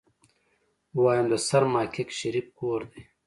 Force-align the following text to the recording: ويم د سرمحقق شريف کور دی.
ويم 1.01 1.25
د 1.31 1.35
سرمحقق 1.47 2.09
شريف 2.19 2.47
کور 2.59 2.81
دی. 2.91 3.01